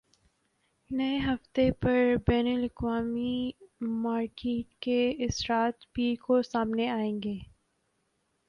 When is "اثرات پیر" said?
5.25-6.15